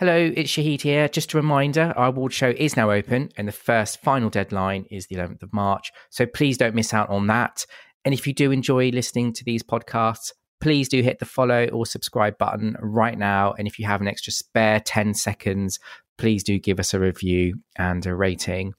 [0.00, 1.10] Hello, it's Shahid here.
[1.10, 5.08] Just a reminder our award show is now open and the first final deadline is
[5.08, 5.92] the 11th of March.
[6.08, 7.66] So please don't miss out on that.
[8.06, 11.84] And if you do enjoy listening to these podcasts, please do hit the follow or
[11.84, 13.52] subscribe button right now.
[13.58, 15.78] And if you have an extra spare 10 seconds,
[16.16, 18.72] please do give us a review and a rating.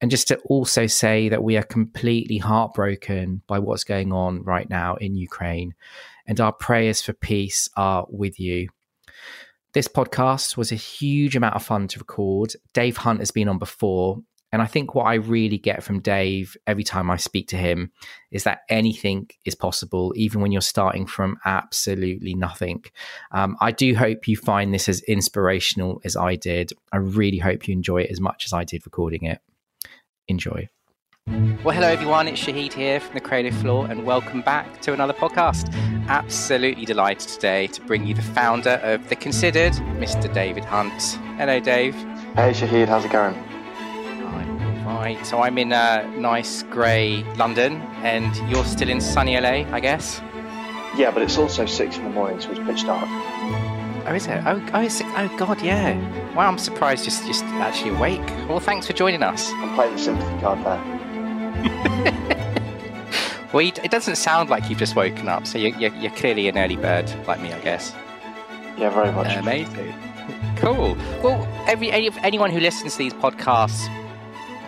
[0.00, 4.70] And just to also say that we are completely heartbroken by what's going on right
[4.70, 5.74] now in Ukraine,
[6.28, 8.68] and our prayers for peace are with you.
[9.72, 12.52] This podcast was a huge amount of fun to record.
[12.74, 14.18] Dave Hunt has been on before.
[14.52, 17.92] And I think what I really get from Dave every time I speak to him
[18.32, 22.82] is that anything is possible, even when you're starting from absolutely nothing.
[23.30, 26.72] Um, I do hope you find this as inspirational as I did.
[26.92, 29.40] I really hope you enjoy it as much as I did recording it.
[30.26, 30.68] Enjoy.
[31.30, 35.12] Well, hello everyone, it's Shahid here from the Creative Floor, and welcome back to another
[35.12, 35.72] podcast.
[36.08, 40.32] Absolutely delighted today to bring you the founder of The Considered, Mr.
[40.34, 40.92] David Hunt.
[41.38, 41.94] Hello, Dave.
[42.34, 43.36] Hey, Shahid, how's it going?
[44.84, 49.78] Right, so I'm in uh, nice grey London, and you're still in sunny LA, I
[49.78, 50.20] guess?
[50.96, 53.06] Yeah, but it's also six in the morning, so it's pitch dark.
[53.08, 54.42] Oh, is it?
[54.44, 55.94] Oh, oh, it's, oh God, yeah.
[56.34, 58.26] Wow, I'm surprised you're just actually awake.
[58.48, 59.52] Well, thanks for joining us.
[59.52, 60.99] I'm playing the sympathy card there.
[63.52, 66.58] well, it doesn't sound like you've just woken up, so you're, you're, you're clearly an
[66.58, 67.94] early bird like me, I guess.
[68.76, 69.36] Yeah, very much.
[69.36, 69.94] Uh, Amazing.
[70.56, 70.96] Cool.
[71.22, 73.88] Well, every anyone who listens to these podcasts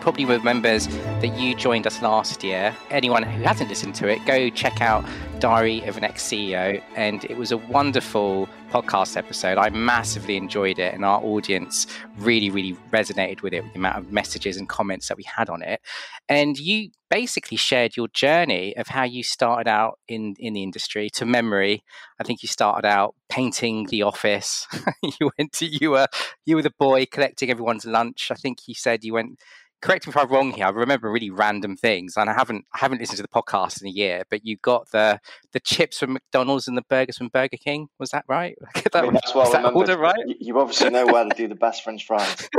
[0.03, 0.87] probably remembers
[1.21, 2.75] that you joined us last year.
[2.91, 5.05] Anyone who hasn't listened to it, go check out
[5.39, 6.83] Diary of an Ex CEO.
[6.97, 9.57] And it was a wonderful podcast episode.
[9.57, 11.87] I massively enjoyed it, and our audience
[12.17, 15.49] really, really resonated with it, with the amount of messages and comments that we had
[15.49, 15.79] on it.
[16.27, 21.09] And you basically shared your journey of how you started out in, in the industry
[21.11, 21.83] to memory.
[22.19, 24.67] I think you started out painting the office.
[25.19, 26.07] you went to you were
[26.45, 28.29] you were the boy collecting everyone's lunch.
[28.31, 29.39] I think you said you went
[29.83, 30.65] correct me if I'm wrong here.
[30.65, 33.87] I remember really random things, and I haven't I haven't listened to the podcast in
[33.87, 34.23] a year.
[34.29, 35.19] But you got the
[35.51, 37.89] the chips from McDonald's and the burgers from Burger King.
[37.99, 38.57] Was that right?
[38.75, 40.15] that, I mean, that's what I Order right?
[40.39, 42.49] You obviously know where to do the best French fries.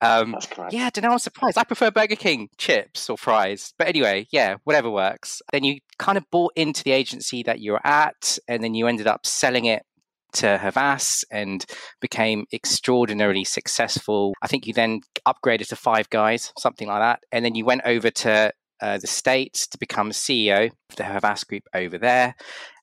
[0.00, 0.74] Um, That's correct.
[0.74, 1.12] Yeah, I don't know.
[1.12, 1.56] I'm surprised.
[1.56, 3.72] I prefer Burger King chips or fries.
[3.78, 5.40] But anyway, yeah, whatever works.
[5.50, 9.06] Then you kind of bought into the agency that you're at, and then you ended
[9.06, 9.82] up selling it
[10.34, 11.64] to Havas and
[12.00, 14.34] became extraordinarily successful.
[14.42, 17.20] I think you then upgraded to Five Guys, something like that.
[17.32, 21.44] And then you went over to uh, the States to become CEO of the Havas
[21.44, 22.34] group over there.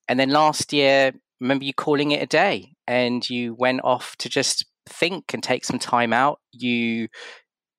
[0.08, 4.30] And then last year, remember you calling it a day and you went off to
[4.30, 6.40] just think and take some time out.
[6.52, 7.08] You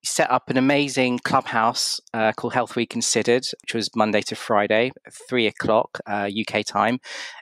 [0.05, 4.91] set up an amazing clubhouse uh, called Health Reconsidered, which was Monday to Friday,
[5.29, 6.99] three o'clock uh, UK time.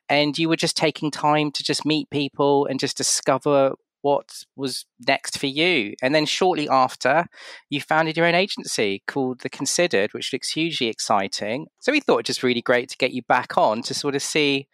[0.09, 4.87] And you were just taking time to just meet people and just discover what was
[5.07, 5.95] next for you.
[6.03, 7.27] And then shortly after,
[7.69, 11.67] you founded your own agency called The Considered, which looks hugely exciting.
[11.81, 14.23] So we thought it just really great to get you back on to sort of
[14.23, 14.69] see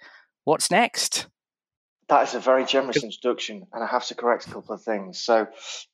[0.45, 1.27] what's next.
[2.09, 5.21] That is a very generous introduction, and I have to correct a couple of things.
[5.21, 5.49] So,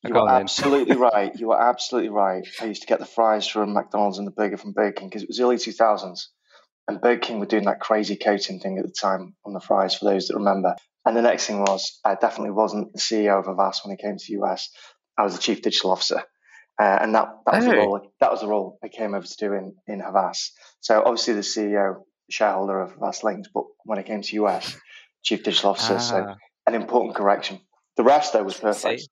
[0.05, 1.35] you are absolutely right.
[1.35, 2.47] You are absolutely right.
[2.61, 5.23] I used to get the fries from McDonald's and the burger from Burger King because
[5.23, 6.27] it was early 2000s,
[6.87, 9.95] and Burger King were doing that crazy coating thing at the time on the fries,
[9.95, 10.77] for those that remember.
[11.05, 14.17] And the next thing was, I definitely wasn't the CEO of Havas when I came
[14.17, 14.71] to the US.
[15.19, 16.23] I was the chief digital officer.
[16.81, 17.71] Uh, and that, that was oh.
[17.71, 20.53] the role that was the role I came over to do in, in Havas.
[20.81, 24.77] So obviously the CEO, shareholder of Havas Lynx, but when I came to US,
[25.23, 25.97] chief digital officer.
[25.97, 25.99] Ah.
[25.99, 26.35] So
[26.67, 27.61] an important correction.
[27.97, 29.01] The rest though was perfect.
[29.01, 29.09] See,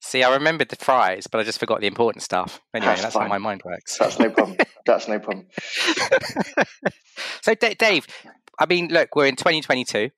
[0.00, 2.60] see, I remembered the fries, but I just forgot the important stuff.
[2.74, 3.98] Anyway, that's, that's how my mind works.
[3.98, 4.56] That's no problem.
[4.86, 5.46] that's no problem.
[7.42, 8.06] so, D- Dave,
[8.58, 10.10] I mean, look, we're in 2022.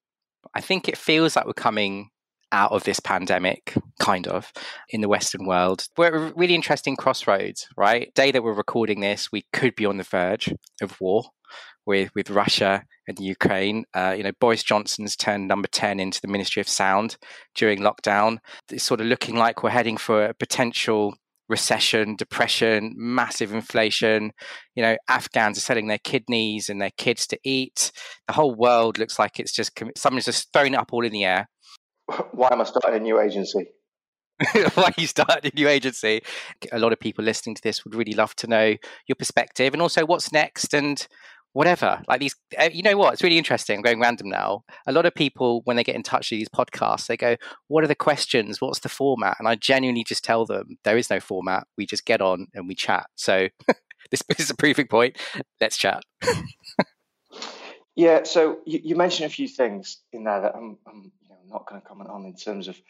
[0.54, 2.10] I think it feels like we're coming
[2.52, 4.52] out of this pandemic, kind of,
[4.88, 5.86] in the Western world.
[5.96, 8.12] We're at a really interesting crossroads, right?
[8.14, 10.52] Day that we're recording this, we could be on the verge
[10.82, 11.24] of war
[11.86, 13.84] with with Russia and Ukraine.
[13.94, 17.16] Uh, you know, Boris Johnson's turned number ten into the Ministry of Sound
[17.54, 18.38] during lockdown.
[18.70, 21.14] It's sort of looking like we're heading for a potential
[21.50, 24.32] recession, depression, massive inflation.
[24.74, 27.92] You know, Afghans are selling their kidneys and their kids to eat.
[28.28, 31.24] The whole world looks like it's just someone's just throwing it up all in the
[31.24, 31.48] air.
[32.32, 33.72] Why am I starting a new agency?
[34.74, 36.22] why you started a new agency.
[36.72, 38.74] A lot of people listening to this would really love to know
[39.06, 41.06] your perspective and also what's next and
[41.52, 42.02] whatever.
[42.08, 43.12] Like these eh, you know what?
[43.12, 43.76] It's really interesting.
[43.76, 44.64] I'm going random now.
[44.86, 47.36] A lot of people when they get in touch with these podcasts they go
[47.68, 48.60] what are the questions?
[48.60, 49.36] What's the format?
[49.38, 51.66] And i genuinely just tell them there is no format.
[51.76, 53.06] We just get on and we chat.
[53.14, 53.48] So
[54.10, 55.18] this is a proving point.
[55.60, 56.02] Let's chat.
[57.96, 61.36] Yeah so you, you, mentioned a few things in there that i'm, I'm you know,
[61.46, 62.80] not going to comment on in terms of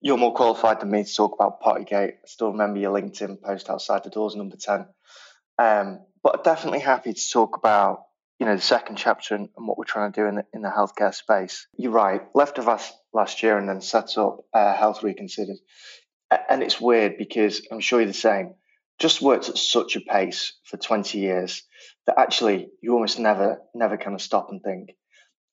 [0.00, 2.12] you're more qualified than me to talk about Partygate.
[2.12, 4.86] I still remember your LinkedIn post outside the doors, number 10.
[5.58, 8.02] Um, but definitely happy to talk about
[8.40, 10.68] you know the second chapter and, what we're trying to do in the, in the
[10.68, 11.68] healthcare space.
[11.78, 12.20] You're right.
[12.34, 15.58] Left of us last year and then set up uh, Health Reconsidered,
[16.50, 18.54] and it's weird because I'm sure you're the same.
[18.98, 21.62] Just worked at such a pace for 20 years
[22.06, 24.96] that actually you almost never never kind of stop and think.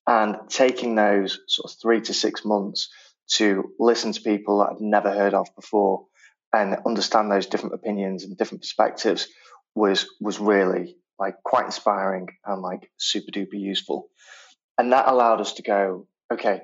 [0.08, 2.88] And taking those sort of three to six months
[3.34, 6.06] to listen to people that I'd never heard of before
[6.52, 9.28] and understand those different opinions and different perspectives
[9.74, 14.08] was was really like quite inspiring and like super duper useful.
[14.78, 16.62] And that allowed us to go, okay,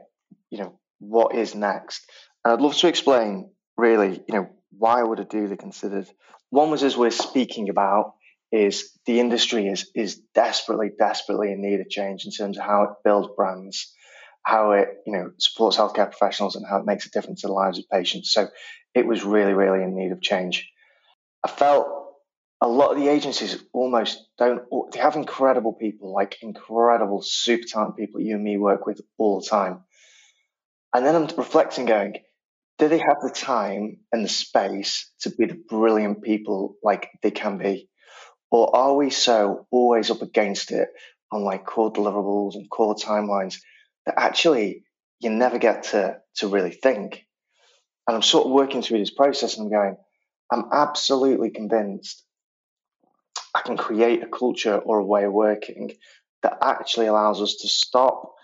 [0.50, 2.04] you know, what is next?
[2.44, 6.08] And I'd love to explain really, you know, why would do the considered?
[6.50, 8.14] One was as we're speaking about
[8.52, 12.82] is the industry is is desperately, desperately in need of change in terms of how
[12.82, 13.94] it builds brands,
[14.42, 17.52] how it, you know, supports healthcare professionals and how it makes a difference to the
[17.52, 18.32] lives of patients.
[18.32, 18.48] So
[18.94, 20.68] it was really, really in need of change.
[21.44, 21.99] I felt
[22.60, 24.62] a lot of the agencies almost don't
[24.92, 29.40] they have incredible people like incredible super talented people you and me work with all
[29.40, 29.80] the time.
[30.94, 32.16] And then i'm reflecting going
[32.78, 37.30] do they have the time and the space to be the brilliant people like they
[37.30, 37.90] can be?
[38.50, 40.88] Or are we so always up against it
[41.30, 43.58] on like core deliverables and core timelines
[44.06, 44.84] that actually
[45.20, 47.26] you never get to to really think?
[48.06, 49.96] And i'm sort of working through this process and i'm going
[50.50, 52.24] i'm absolutely convinced
[53.54, 55.92] I can create a culture or a way of working
[56.42, 58.34] that actually allows us to stop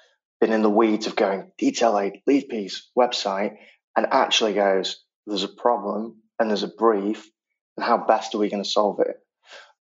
[0.41, 3.57] being in the weeds of going detail lead, lead piece, website,
[3.97, 7.31] and actually goes, there's a problem and there's a brief,
[7.77, 9.17] and how best are we going to solve it?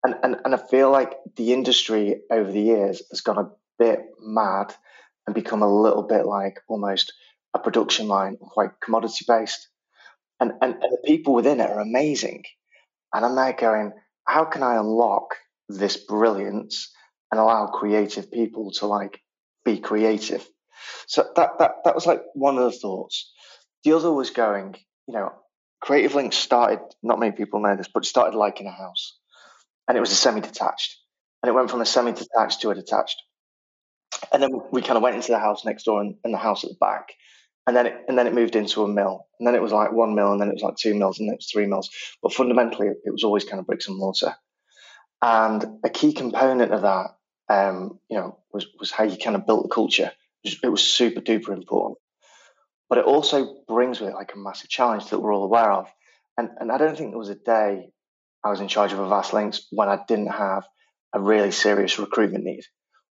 [0.04, 3.50] And, and, and I feel like the industry over the years has gone a
[3.80, 4.74] bit mad
[5.26, 7.14] and become a little bit like almost
[7.54, 9.70] a production line, quite commodity based.
[10.40, 12.44] And, and, and the people within it are amazing.
[13.14, 13.94] And I'm there going,
[14.26, 15.36] how can I unlock
[15.70, 16.92] this brilliance
[17.32, 19.20] and allow creative people to like
[19.66, 20.48] be creative?
[21.08, 23.32] So that that that was like one of the thoughts.
[23.84, 24.76] The other was going,
[25.08, 25.34] you know,
[25.82, 26.80] Creative Lynx started.
[27.02, 29.18] Not many people know this, but started like in a house,
[29.88, 30.98] and it was a semi-detached,
[31.42, 33.22] and it went from a semi-detached to a detached,
[34.32, 36.64] and then we kind of went into the house next door and, and the house
[36.64, 37.10] at the back,
[37.66, 39.92] and then it, and then it moved into a mill, and then it was like
[39.92, 41.90] one mill, and then it was like two mills, and then it was three mills.
[42.22, 44.36] But fundamentally, it was always kind of bricks and mortar.
[45.22, 47.16] And a key component of that,
[47.50, 50.12] um, you know, was was how you kind of built the culture.
[50.44, 51.98] It was, super duper important.
[52.90, 55.88] But it also brings with it like a massive challenge that we're all aware of.
[56.38, 57.90] And and I don't think there was a day
[58.44, 60.66] I was in charge of Havas Lynx when I didn't have
[61.14, 62.66] a really serious recruitment need,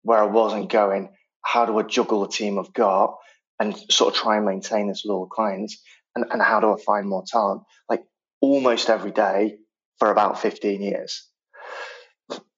[0.03, 3.17] where I wasn't going, how do I juggle the team I've got
[3.61, 5.81] and sort of try and maintain this all clients?
[6.15, 7.63] And, and how do I find more talent?
[7.89, 8.05] Like
[8.41, 9.57] almost every day
[9.99, 11.29] for about 15 years.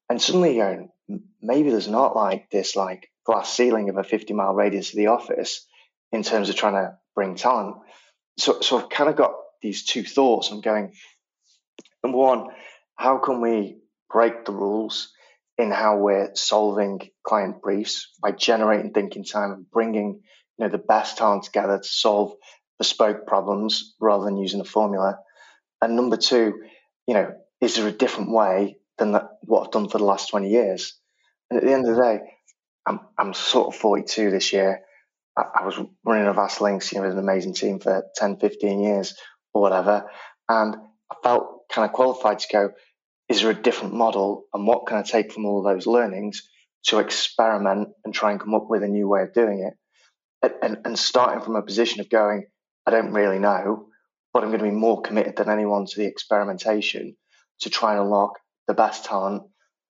[0.09, 0.91] And suddenly you're going,
[1.43, 5.09] maybe there's not like this like glass ceiling of a 50 mile radius of the
[5.09, 5.67] office
[6.13, 7.77] in terms of trying to bring talent.
[8.39, 9.33] So, so I've kind of got
[9.63, 10.51] these two thoughts.
[10.51, 10.93] I'm going,
[12.03, 12.49] number one,
[12.95, 13.79] how can we
[14.11, 15.13] break the rules
[15.59, 20.21] in how we're solving client briefs by generating thinking time and bringing
[20.59, 22.35] you know the best talent together to solve
[22.79, 25.19] bespoke problems rather than using a formula.
[25.81, 26.55] And number two,
[27.07, 30.31] you know, is there a different way than that, what I've done for the last
[30.31, 30.95] 20 years?
[31.51, 32.21] And at the end of the day,
[32.87, 34.81] I'm, I'm sort of 42 this year.
[35.37, 38.81] I, I was running Havas Lynx, you know, with an amazing team for 10, 15
[38.81, 39.15] years
[39.53, 40.09] or whatever.
[40.49, 40.77] And
[41.11, 42.71] I felt kind of qualified to go,
[43.29, 44.45] is there a different model?
[44.55, 46.43] And what can I take from all those learnings
[46.87, 49.75] to experiment and try and come up with a new way of doing it?
[50.63, 52.47] And, and starting from a position of going,
[52.87, 53.89] I don't really know,
[54.33, 57.17] but I'm going to be more committed than anyone to the experimentation
[57.61, 58.39] to try and unlock
[58.69, 59.45] the best talent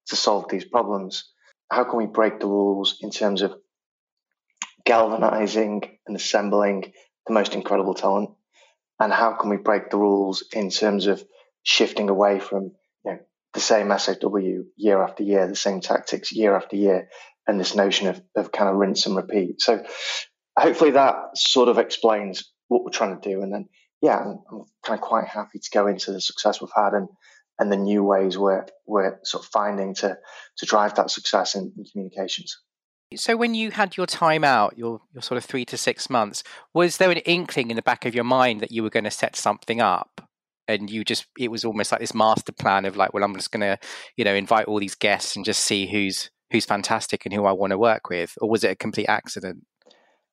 [0.06, 1.32] to solve these problems.
[1.70, 3.54] How can we break the rules in terms of
[4.84, 6.92] galvanizing and assembling
[7.26, 8.30] the most incredible talent?
[9.00, 11.22] And how can we break the rules in terms of
[11.64, 12.70] shifting away from
[13.04, 13.18] you know,
[13.52, 17.08] the same SOW year after year, the same tactics year after year,
[17.46, 19.60] and this notion of, of kind of rinse and repeat?
[19.60, 19.84] So
[20.58, 23.42] hopefully that sort of explains what we're trying to do.
[23.42, 23.68] And then,
[24.02, 27.08] yeah, I'm, I'm, kind of quite happy to go into the success we've had and
[27.58, 30.18] and the new ways we're we're sort of finding to
[30.58, 32.56] to drive that success in, in communications.
[33.14, 36.42] So when you had your time out, your your sort of three to six months,
[36.74, 39.10] was there an inkling in the back of your mind that you were going to
[39.10, 40.20] set something up?
[40.68, 43.52] And you just it was almost like this master plan of like, well, I'm just
[43.52, 43.78] gonna,
[44.16, 47.52] you know, invite all these guests and just see who's who's fantastic and who I
[47.52, 49.64] want to work with, or was it a complete accident?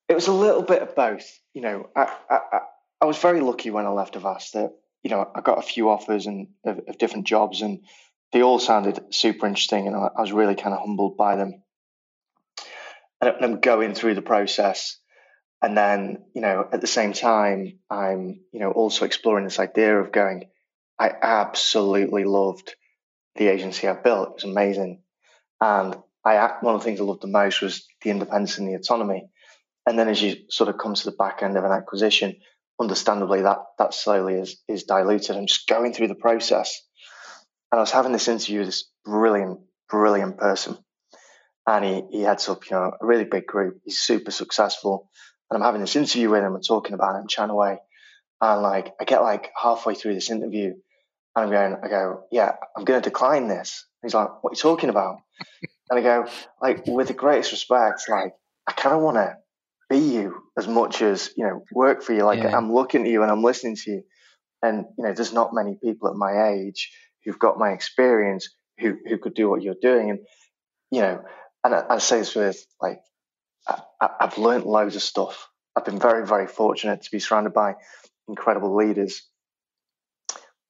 [0.09, 1.25] It was a little bit of both.
[1.53, 2.59] You know, I, I,
[3.01, 4.71] I was very lucky when I left Havas that,
[5.03, 7.83] you know, I got a few offers and of, of different jobs and
[8.31, 11.63] they all sounded super interesting and I, I was really kind of humbled by them.
[13.21, 14.97] And I'm going through the process
[15.63, 19.97] and then, you know, at the same time, I'm, you know, also exploring this idea
[19.97, 20.49] of going,
[20.99, 22.75] I absolutely loved
[23.35, 24.27] the agency I built.
[24.27, 25.03] It was amazing.
[25.61, 25.95] And
[26.25, 29.29] I, one of the things I loved the most was the independence and the autonomy.
[29.85, 32.37] And then as you sort of come to the back end of an acquisition,
[32.79, 35.35] understandably that that slowly is is diluted.
[35.35, 36.81] I'm just going through the process.
[37.71, 39.59] And I was having this interview with this brilliant,
[39.89, 40.77] brilliant person.
[41.65, 43.79] And he, he heads up, you know, a really big group.
[43.83, 45.09] He's super successful.
[45.49, 47.77] And I'm having this interview with him and talking about him, away.
[48.41, 50.73] And like I get like halfway through this interview
[51.35, 53.85] and I'm going, I go, yeah, I'm gonna decline this.
[54.03, 55.17] he's like, What are you talking about?
[55.89, 56.27] and I go,
[56.61, 58.33] like, with the greatest respect, like,
[58.67, 59.37] I kinda wanna
[59.89, 62.23] be you as much as you know work for you.
[62.23, 62.55] Like yeah.
[62.55, 64.03] I'm looking at you and I'm listening to you,
[64.61, 66.91] and you know there's not many people at my age
[67.23, 68.49] who've got my experience
[68.79, 70.19] who who could do what you're doing, and
[70.91, 71.23] you know,
[71.63, 72.99] and I, I say this with like
[73.67, 75.49] I, I've learned loads of stuff.
[75.75, 77.75] I've been very very fortunate to be surrounded by
[78.27, 79.21] incredible leaders.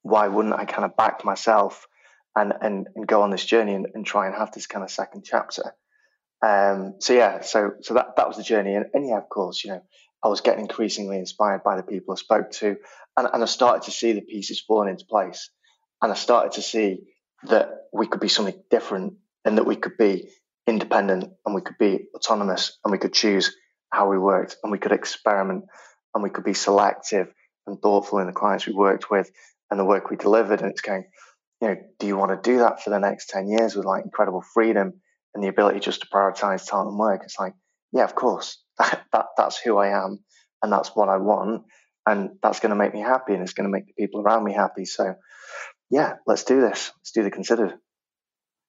[0.02, 1.86] Why wouldn't I kind of back myself
[2.36, 4.90] and and, and go on this journey and, and try and have this kind of
[4.90, 5.74] second chapter?
[6.44, 9.64] Um, so yeah, so so that that was the journey, and, and yeah, of course,
[9.64, 9.82] you know,
[10.22, 12.76] I was getting increasingly inspired by the people I spoke to,
[13.16, 15.48] and, and I started to see the pieces falling into place,
[16.02, 16.98] and I started to see
[17.44, 20.28] that we could be something different, and that we could be
[20.66, 23.54] independent, and we could be autonomous, and we could choose
[23.90, 25.64] how we worked, and we could experiment,
[26.14, 27.32] and we could be selective
[27.66, 29.30] and thoughtful in the clients we worked with
[29.70, 31.04] and the work we delivered, and it's going,
[31.62, 34.04] you know, do you want to do that for the next ten years with like
[34.04, 35.00] incredible freedom?
[35.34, 37.22] And the ability just to prioritize time and work.
[37.24, 37.54] It's like,
[37.92, 40.20] yeah, of course, that, that that's who I am,
[40.62, 41.64] and that's what I want,
[42.06, 44.44] and that's going to make me happy, and it's going to make the people around
[44.44, 44.84] me happy.
[44.84, 45.14] So,
[45.90, 46.92] yeah, let's do this.
[46.98, 47.74] Let's do the considered.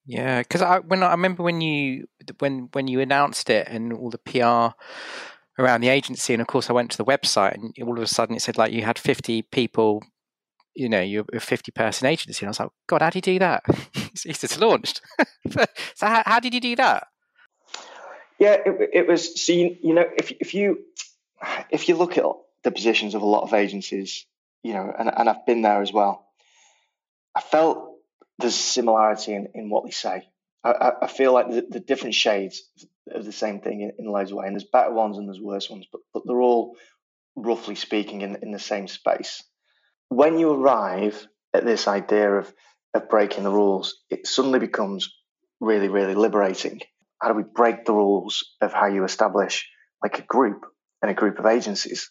[0.06, 2.06] Yeah, because I when I remember when you
[2.38, 4.76] when when you announced it and all the PR
[5.60, 8.06] around the agency, and of course I went to the website, and all of a
[8.06, 10.02] sudden it said like you had fifty people
[10.76, 12.44] you know, you're a 50 person agency.
[12.44, 13.64] And I was like, God, how do you do that?
[13.94, 15.00] it's just launched.
[15.50, 15.66] so
[16.06, 17.08] how, how, did you do that?
[18.38, 20.80] Yeah, it, it was, so, you, you know, if, if you,
[21.70, 22.24] if you look at
[22.62, 24.26] the positions of a lot of agencies,
[24.62, 26.26] you know, and, and I've been there as well,
[27.34, 27.94] I felt
[28.38, 30.28] there's similarity in, in what they say.
[30.62, 32.62] I, I feel like the, the, different shades
[33.10, 35.40] of the same thing in, in loads of ways, and there's better ones and there's
[35.40, 36.76] worse ones, but, but they're all
[37.36, 39.44] roughly speaking in, in the same space
[40.08, 42.52] when you arrive at this idea of,
[42.94, 45.12] of breaking the rules, it suddenly becomes
[45.60, 46.80] really, really liberating.
[47.20, 49.68] How do we break the rules of how you establish
[50.02, 50.66] like a group
[51.02, 52.10] and a group of agencies?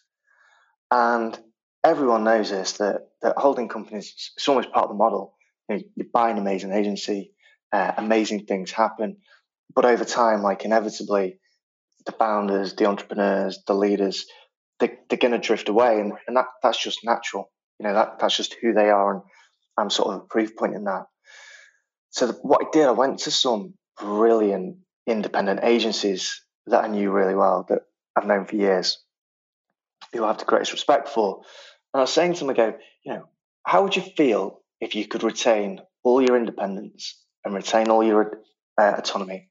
[0.90, 1.38] And
[1.84, 5.34] everyone knows this that, that holding companies it's almost part of the model.
[5.68, 7.32] You, know, you buy an amazing agency,
[7.72, 9.18] uh, amazing things happen,
[9.74, 11.38] but over time, like inevitably,
[12.04, 14.26] the founders, the entrepreneurs, the leaders,
[14.78, 17.50] they, are going to drift away, and, and that, that's just natural.
[17.78, 19.22] You know, that that's just who they are, and
[19.78, 21.06] I'm sort of a proof point in that.
[22.10, 27.10] So the, what I did, I went to some brilliant independent agencies that I knew
[27.10, 27.82] really well, that
[28.16, 28.98] I've known for years,
[30.12, 31.42] who I have the greatest respect for.
[31.92, 33.28] And I was saying to them, I go, you know,
[33.64, 38.40] how would you feel if you could retain all your independence and retain all your
[38.80, 39.48] uh, autonomy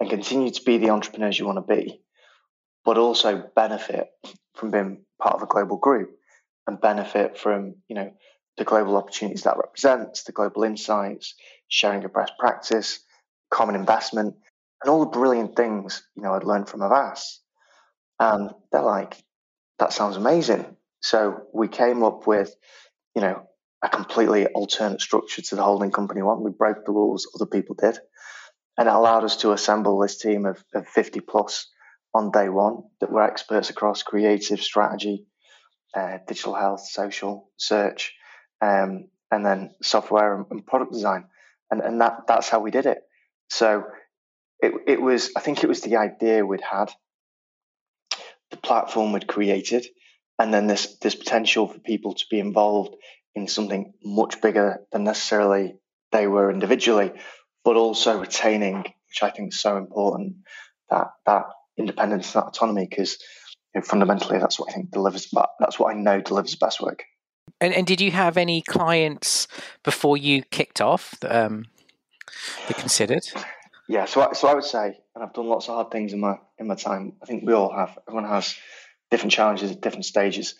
[0.00, 2.00] and continue to be the entrepreneurs you want to be,
[2.84, 4.08] but also benefit
[4.54, 6.10] from being part of a global group?
[6.66, 8.12] And benefit from, you know,
[8.56, 11.34] the global opportunities that represents, the global insights,
[11.68, 13.00] sharing of best practice,
[13.50, 14.34] common investment,
[14.82, 17.40] and all the brilliant things, you know, I'd learned from Havas.
[18.18, 19.16] And they're like,
[19.78, 20.76] that sounds amazing.
[21.00, 22.54] So we came up with,
[23.14, 23.46] you know,
[23.82, 26.42] a completely alternate structure to the holding company one.
[26.42, 27.98] We broke the rules other people did.
[28.78, 31.68] And it allowed us to assemble this team of, of 50 plus
[32.14, 35.26] on day one that were experts across creative strategy,
[35.94, 38.14] uh, digital health, social, search,
[38.60, 41.24] um, and then software and, and, product design,
[41.70, 42.98] and and that that's how we did it.
[43.50, 43.84] So
[44.60, 46.90] it it was I think it was the idea we'd had,
[48.50, 49.86] the platform we'd created,
[50.38, 52.94] and then this this potential for people to be involved
[53.34, 55.76] in something much bigger than necessarily
[56.12, 57.12] they were individually,
[57.64, 60.36] but also retaining, which I think is so important,
[60.90, 61.44] that that
[61.76, 63.18] independence, that autonomy, because
[63.84, 65.26] fundamentally, that's what I think delivers.
[65.26, 67.04] But That's what I know delivers best work.
[67.60, 69.48] And, and did you have any clients
[69.82, 71.66] before you kicked off um,
[72.68, 73.26] that considered?
[73.88, 76.20] Yeah, so I, so I would say, and I've done lots of hard things in
[76.20, 77.14] my in my time.
[77.22, 77.98] I think we all have.
[78.08, 78.56] Everyone has
[79.10, 80.56] different challenges at different stages.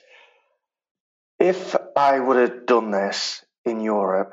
[1.38, 4.32] If I would have done this in Europe,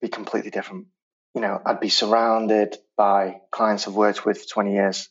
[0.00, 0.86] be completely different.
[1.34, 5.08] You know, I'd be surrounded by clients I've worked with for 20 years.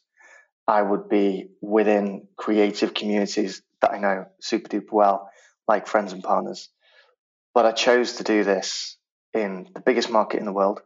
[0.67, 5.29] I would be within creative communities that I know super duper well,
[5.67, 6.69] like friends and partners.
[7.53, 8.98] But I chose to do this
[9.34, 10.81] in the biggest market in the world,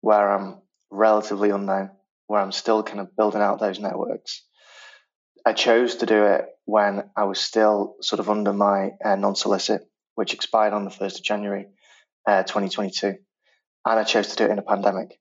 [0.00, 0.60] where I'm
[0.90, 1.90] relatively unknown,
[2.26, 4.42] where I'm still kind of building out those networks.
[5.46, 9.36] I chose to do it when I was still sort of under my uh, non
[9.36, 9.82] solicit,
[10.16, 11.66] which expired on the 1st of January
[12.26, 13.06] uh, 2022.
[13.06, 15.20] And I chose to do it in a pandemic.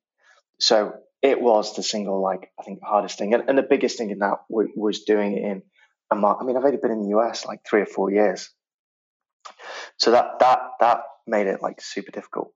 [0.59, 0.93] So
[1.25, 3.33] it was the single, like, I think, hardest thing.
[3.33, 5.63] And, and the biggest thing in that w- was doing it in
[6.11, 6.15] a.
[6.15, 8.51] I mean, I've only been in the US like three or four years.
[9.97, 12.53] So that, that, that made it like super difficult.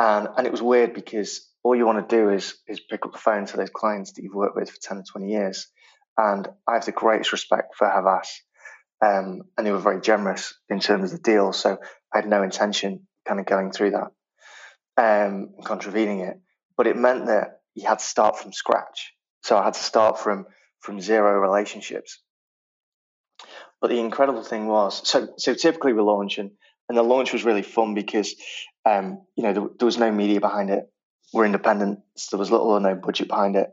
[0.00, 3.12] And, and it was weird because all you want to do is, is pick up
[3.12, 5.68] the phone to those clients that you've worked with for 10 or 20 years
[6.16, 8.42] and I have the greatest respect for Havas.
[9.04, 11.52] Um, and they were very generous in terms of the deal.
[11.52, 11.78] So
[12.12, 14.12] I had no intention kind of going through that
[14.96, 16.40] um, contravening it.
[16.76, 19.12] But it meant that you had to start from scratch.
[19.42, 20.46] So I had to start from
[20.80, 22.20] from zero relationships.
[23.80, 26.52] But the incredible thing was, so so typically we launch and,
[26.94, 28.34] the launch was really fun because
[28.84, 30.84] um, you know there, there was no media behind it.
[31.32, 33.70] We're independent, so there was little or no budget behind it.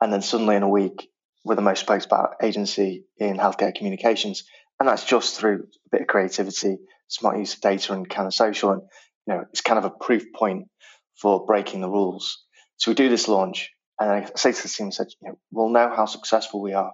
[0.00, 1.10] And then suddenly in a week,
[1.44, 4.44] we're the most spoke about agency in healthcare communications.
[4.80, 8.34] And that's just through a bit of creativity, smart use of data and kind of
[8.34, 8.70] social.
[8.70, 8.82] And,
[9.26, 10.68] you know, it's kind of a proof point
[11.16, 12.43] for breaking the rules.
[12.76, 15.68] So we do this launch and I say to the team, said, you know, we'll
[15.68, 16.92] know how successful we are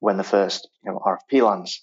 [0.00, 1.82] when the first, you know, RFP lands.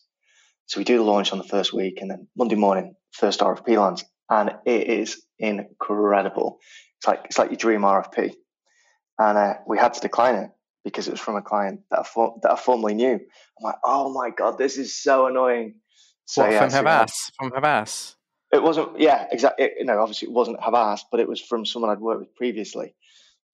[0.67, 3.77] So we do the launch on the first week and then Monday morning, first RFP
[3.77, 6.59] lands and it is incredible.
[6.99, 8.33] It's like, it's like your dream RFP.
[9.19, 10.49] And uh, we had to decline it
[10.83, 13.13] because it was from a client that I, for, that I formerly knew.
[13.13, 15.75] I'm like, oh my god, this is so annoying.
[16.25, 17.31] So, what, yeah, from so, Havas?
[17.37, 18.15] From Havas?
[18.53, 18.99] It wasn't.
[18.99, 19.69] Yeah, exactly.
[19.77, 22.95] You know, obviously it wasn't Havas, but it was from someone I'd worked with previously.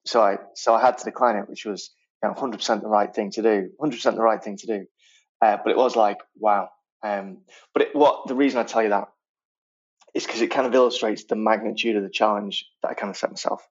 [0.08, 1.90] So I so I had to decline it, which was
[2.22, 3.70] you know 100% the right thing to do.
[3.80, 4.86] 100% the right thing to do.
[5.40, 6.70] Uh, but it was like wow.
[7.02, 7.38] Um,
[7.74, 9.08] but it, what the reason I tell you that
[10.14, 13.16] is because it kind of illustrates the magnitude of the challenge that I kind of
[13.16, 13.62] set myself.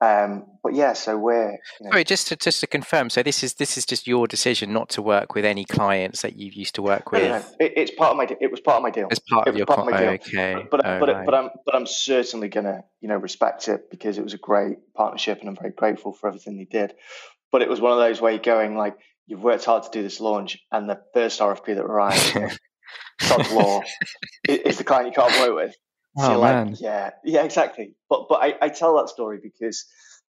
[0.00, 2.04] Um, but yeah, so we're you know, sorry.
[2.04, 5.02] Just to just to confirm, so this is this is just your decision not to
[5.02, 7.22] work with any clients that you used to work with.
[7.22, 7.44] No, no, no.
[7.60, 8.36] It, it's part of my.
[8.38, 9.08] It was part of my deal.
[9.10, 10.10] It's part it of your part of my deal.
[10.10, 10.54] Okay.
[10.54, 11.24] But but, oh, but, right.
[11.24, 14.76] but I'm but I'm certainly gonna you know respect it because it was a great
[14.94, 16.92] partnership and I'm very grateful for everything they did.
[17.50, 20.02] But it was one of those where you're going like you've worked hard to do
[20.02, 22.36] this launch and the first RFP that arrived,
[23.52, 23.82] Law,
[24.46, 25.74] is the client you can't work with.
[26.18, 26.70] So oh, man.
[26.70, 27.94] Like, yeah, yeah, exactly.
[28.08, 29.84] But but I, I tell that story because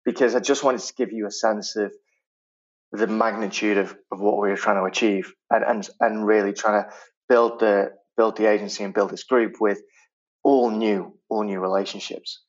[0.05, 1.91] because I just wanted to give you a sense of
[2.91, 6.83] the magnitude of, of what we were trying to achieve and, and and really trying
[6.83, 6.89] to
[7.27, 9.81] build the build the agency and build this group with
[10.43, 12.41] all new all new relationships.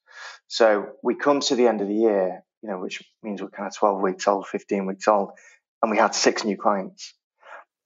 [0.46, 3.66] So we come to the end of the year, you know, which means we're kind
[3.66, 5.30] of 12 weeks old, 15 weeks old,
[5.82, 7.14] and we had six new clients.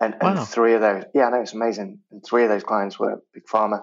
[0.00, 0.44] And, and wow.
[0.44, 2.00] three of those, yeah, I know it's amazing.
[2.10, 3.82] And three of those clients were big pharma,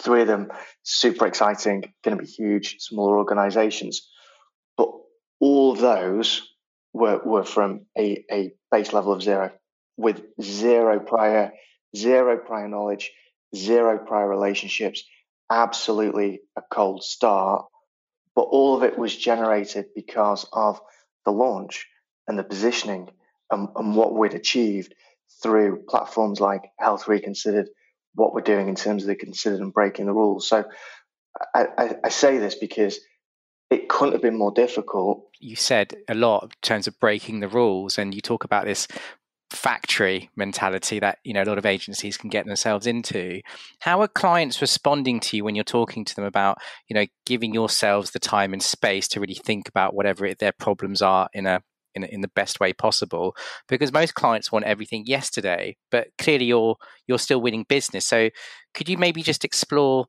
[0.00, 0.50] Three of them
[0.82, 4.08] super exciting, going to be huge, smaller organizations.
[4.76, 4.90] But
[5.40, 6.42] all of those
[6.92, 9.52] were, were from a, a base level of zero
[9.96, 11.52] with zero prior,
[11.96, 13.12] zero prior knowledge,
[13.54, 15.04] zero prior relationships,
[15.50, 17.66] absolutely a cold start.
[18.34, 20.80] But all of it was generated because of
[21.24, 21.86] the launch
[22.26, 23.10] and the positioning
[23.50, 24.94] and, and what we'd achieved
[25.42, 27.68] through platforms like Health Reconsidered,
[28.14, 30.48] what we're doing in terms of the considered and breaking the rules.
[30.48, 30.64] So
[31.54, 32.98] I, I, I say this because
[33.70, 35.26] it couldn't have been more difficult.
[35.40, 38.86] You said a lot in terms of breaking the rules, and you talk about this
[39.50, 43.40] factory mentality that you know a lot of agencies can get themselves into
[43.80, 46.56] how are clients responding to you when you're talking to them about
[46.88, 50.52] you know giving yourselves the time and space to really think about whatever it, their
[50.52, 51.60] problems are in a
[51.94, 53.34] in, in the best way possible
[53.68, 56.76] because most clients want everything yesterday but clearly you're
[57.06, 58.06] you're still winning business.
[58.06, 58.30] So
[58.74, 60.06] could you maybe just explore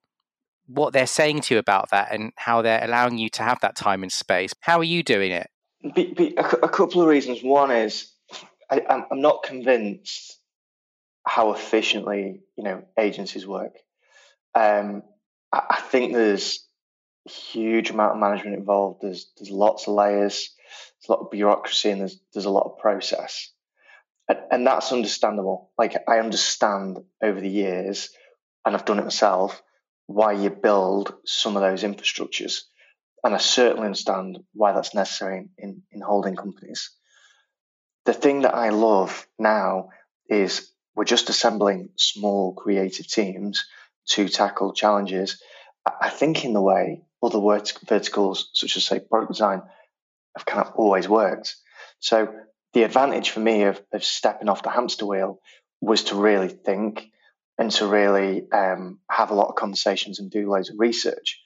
[0.65, 3.75] what they're saying to you about that and how they're allowing you to have that
[3.75, 4.53] time and space?
[4.61, 5.47] How are you doing it?
[5.93, 7.43] Be, be, a, a, couple of reasons.
[7.43, 8.09] One is
[8.71, 10.39] I, I'm, I'm not convinced
[11.25, 13.73] how efficiently you know agencies work.
[14.55, 15.03] Um,
[15.51, 16.65] I, I think there's
[17.25, 19.01] huge amount of management involved.
[19.01, 20.51] There's there's lots of layers
[20.99, 23.51] there's a lot of bureaucracy and there's there's a lot of process,
[24.27, 25.71] and, and that's understandable.
[25.77, 28.09] Like I understand over the years,
[28.65, 29.61] and I've done it myself,
[30.07, 32.61] why you build some of those infrastructures.
[33.23, 36.91] and I certainly understand why that's necessary in, in holding companies.
[38.05, 39.89] The thing that I love now
[40.27, 43.63] is we're just assembling small creative teams
[44.09, 45.41] to tackle challenges.
[45.85, 47.39] I think in the way other
[47.87, 49.61] verticals, such as say product design,
[50.37, 51.55] have kind of always worked.
[51.99, 52.33] So
[52.73, 55.39] the advantage for me of, of stepping off the hamster wheel
[55.81, 57.09] was to really think
[57.57, 61.39] and to really um, have a lot of conversations and do loads of research.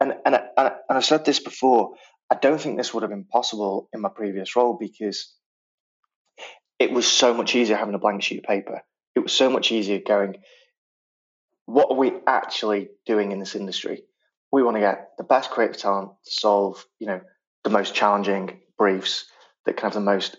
[0.00, 1.94] And, and, and I've said this before,
[2.30, 5.32] I don't think this would have been possible in my previous role because
[6.78, 8.82] it was so much easier having a blank sheet of paper.
[9.14, 10.36] It was so much easier going,
[11.66, 14.04] what are we actually doing in this industry?
[14.52, 17.20] We want to get the best creative talent to solve, you know,
[17.64, 19.26] the most challenging briefs
[19.66, 20.36] that can have the most,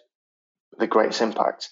[0.78, 1.70] the greatest impact.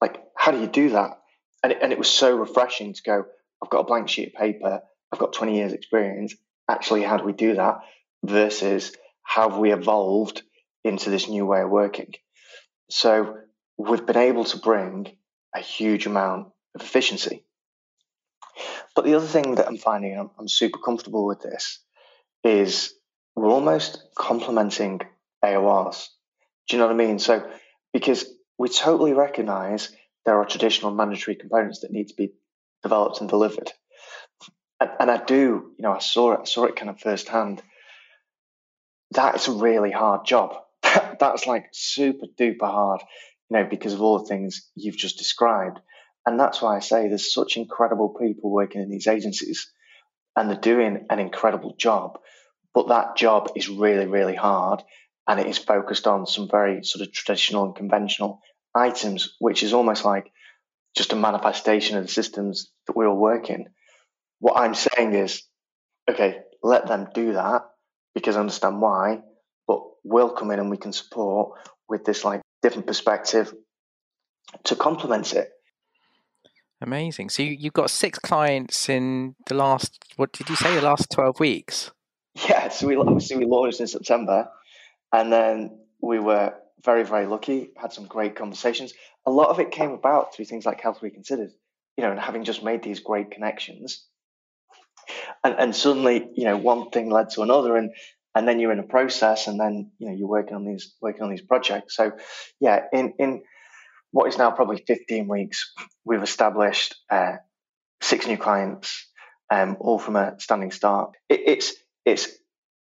[0.00, 1.18] Like, how do you do that?
[1.62, 3.24] And it, and it was so refreshing to go,
[3.62, 4.80] I've got a blank sheet of paper,
[5.12, 6.34] I've got 20 years experience.
[6.68, 7.78] Actually, how do we do that?
[8.24, 8.92] Versus
[9.24, 10.42] have we evolved
[10.84, 12.12] into this new way of working?
[12.90, 13.36] So
[13.76, 15.16] we've been able to bring
[15.54, 17.44] a huge amount of efficiency.
[18.94, 21.78] But the other thing that I'm finding, I'm, I'm super comfortable with this,
[22.44, 22.94] is
[23.40, 25.00] we're almost complementing
[25.44, 26.08] AORs.
[26.68, 27.18] Do you know what I mean?
[27.18, 27.48] So,
[27.92, 28.26] because
[28.58, 29.90] we totally recognize
[30.26, 32.32] there are traditional mandatory components that need to be
[32.82, 33.72] developed and delivered.
[34.80, 37.62] And, and I do, you know, I saw it, I saw it kind of firsthand.
[39.12, 40.56] That is a really hard job.
[41.18, 43.00] That's like super duper hard
[43.50, 45.80] you know, because of all the things you've just described.
[46.24, 49.70] And that's why I say there's such incredible people working in these agencies
[50.36, 52.18] and they're doing an incredible job.
[52.74, 54.82] But that job is really, really hard
[55.26, 58.40] and it is focused on some very sort of traditional and conventional
[58.74, 60.32] items, which is almost like
[60.96, 63.66] just a manifestation of the systems that we all work in.
[64.38, 65.42] What I'm saying is,
[66.08, 67.62] okay, let them do that
[68.14, 69.20] because I understand why,
[69.66, 73.52] but we'll come in and we can support with this like different perspective
[74.64, 75.50] to complement it.
[76.82, 77.28] Amazing.
[77.28, 81.10] So you, you've got six clients in the last, what did you say, the last
[81.10, 81.90] 12 weeks?
[82.48, 84.48] Yeah, so we obviously we launched in September
[85.12, 88.92] and then we were very, very lucky, had some great conversations.
[89.26, 91.50] A lot of it came about through things like Health Reconsidered,
[91.96, 94.06] you know, and having just made these great connections.
[95.42, 97.76] And, and suddenly, you know, one thing led to another.
[97.76, 97.90] And
[98.34, 101.22] and then you're in a process and then you know you're working on these working
[101.22, 102.12] on these projects so
[102.60, 103.42] yeah in in
[104.12, 105.72] what is now probably 15 weeks
[106.04, 107.36] we've established uh,
[108.00, 109.06] six new clients
[109.50, 112.28] um, all from a standing start it, it's it's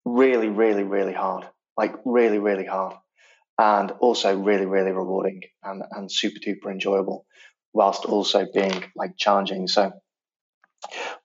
[0.04, 1.46] really really really hard
[1.76, 2.94] like really really hard
[3.58, 7.26] and also really really rewarding and, and super duper enjoyable
[7.72, 9.92] whilst also being like challenging so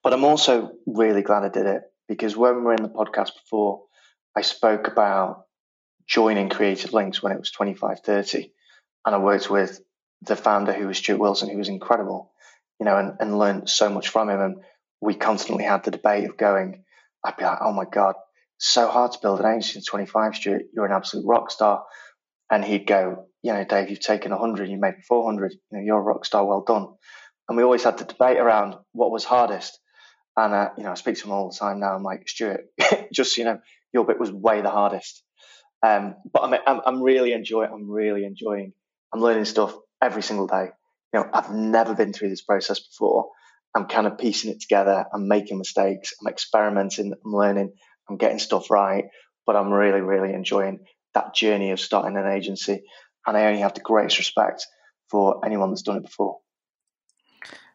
[0.03, 3.31] but i'm also really glad i did it because when we were in the podcast
[3.33, 3.85] before
[4.35, 5.45] I spoke about
[6.07, 8.51] joining Creative Lynx when it was 2530,
[9.05, 9.79] And I worked with
[10.21, 12.33] the founder who was Stuart Wilson, who was incredible,
[12.79, 14.41] you know, and, and learned so much from him.
[14.41, 14.57] And
[14.99, 16.83] we constantly had the debate of going,
[17.25, 18.15] I'd be like, oh my God,
[18.57, 20.63] so hard to build an agency at 25, Stuart.
[20.73, 21.83] You're an absolute rock star.
[22.51, 25.99] And he'd go, you know, Dave, you've taken 100, you made 400, you know, you're
[25.99, 26.87] a rock star, well done.
[27.49, 29.79] And we always had the debate around what was hardest.
[30.37, 31.95] And, uh, you know, I speak to him all the time now.
[31.95, 32.65] I'm like, Stuart,
[33.13, 33.59] just, you know,
[33.93, 35.23] your bit was way the hardest.
[35.85, 37.69] Um, but I'm, I'm, I'm really enjoying.
[37.71, 38.73] I'm really enjoying.
[39.13, 40.69] I'm learning stuff every single day.
[41.13, 43.29] You know, I've never been through this process before.
[43.75, 45.05] I'm kind of piecing it together.
[45.13, 46.13] I'm making mistakes.
[46.21, 47.13] I'm experimenting.
[47.13, 47.73] I'm learning.
[48.09, 49.05] I'm getting stuff right.
[49.45, 50.79] But I'm really, really enjoying
[51.13, 52.83] that journey of starting an agency.
[53.27, 54.65] And I only have the greatest respect
[55.09, 56.39] for anyone that's done it before.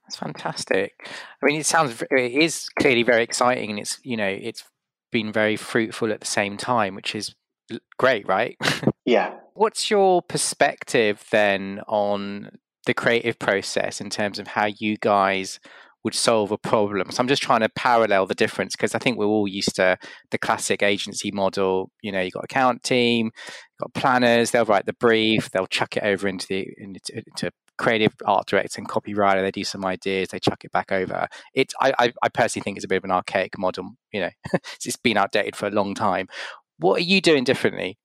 [0.05, 0.93] That's fantastic.
[1.07, 4.65] I mean, it sounds it is clearly very exciting, and it's you know it's
[5.13, 7.35] been very fruitful at the same time, which is
[7.99, 8.57] great, right?
[9.07, 9.35] Yeah.
[9.55, 15.59] What's your perspective then on the creative process in terms of how you guys
[16.05, 17.11] would solve a problem?
[17.11, 19.99] So I'm just trying to parallel the difference because I think we're all used to
[20.31, 21.91] the classic agency model.
[22.03, 25.97] You know, you've got account team, you've got planners, they'll write the brief, they'll chuck
[25.97, 29.41] it over into the into, into creative art director and copywriter.
[29.41, 31.27] They do some ideas, they chuck it back over.
[31.55, 33.93] It, I, I personally think it's a bit of an archaic model.
[34.13, 34.31] You know,
[34.85, 36.29] it's been outdated for a long time.
[36.79, 37.99] What are you doing differently?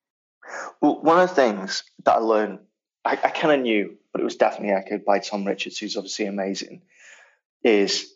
[0.82, 2.60] Well, one of the things that I learned,
[3.04, 6.26] I, I kind of knew, but it was definitely echoed by Tom Richards, who's obviously
[6.26, 6.82] amazing,
[7.64, 8.14] is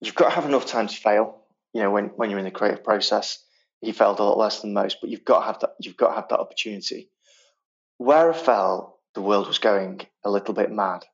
[0.00, 1.42] you've got to have enough time to fail.
[1.72, 3.42] You know, when, when you're in the creative process,
[3.80, 5.74] he failed a lot less than most, but you've got to have that.
[5.80, 7.10] You've got to have that opportunity.
[7.98, 11.04] Where I fell the world was going a little bit mad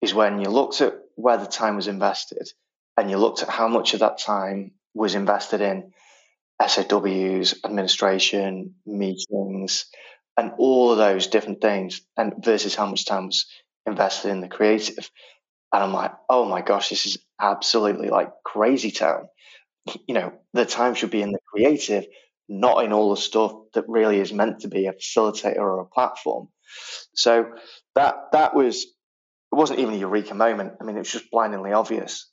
[0.00, 2.48] is when you looked at where the time was invested
[2.96, 5.92] and you looked at how much of that time was invested in
[6.66, 9.86] SOWs, administration, meetings,
[10.36, 13.46] and all of those different things, and versus how much time was
[13.86, 15.10] invested in the creative.
[15.72, 19.28] And I'm like, oh my gosh, this is absolutely like crazy town.
[20.06, 22.06] You know, the time should be in the creative,
[22.48, 25.86] not in all the stuff that really is meant to be a facilitator or a
[25.86, 26.48] platform.
[27.14, 27.52] So
[27.94, 30.74] that that was it wasn't even a eureka moment.
[30.80, 32.30] I mean, it was just blindingly obvious.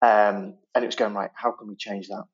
[0.00, 1.30] Um, and it was going right.
[1.34, 2.24] How can we change that?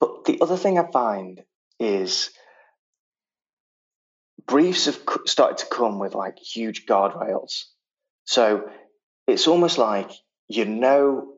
[0.00, 1.42] But the other thing I find
[1.80, 2.30] is
[4.46, 7.64] briefs have started to come with like huge guardrails.
[8.24, 8.68] So
[9.28, 10.10] it's almost like
[10.48, 11.28] you know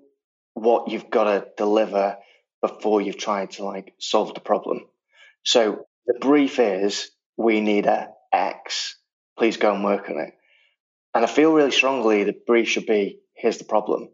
[0.54, 2.16] what you've got to deliver
[2.62, 4.86] before you've tried to like solve the problem.
[5.44, 8.96] So the brief is we need a X.
[9.38, 10.34] Please go and work on it.
[11.14, 14.08] And I feel really strongly the brief should be here's the problem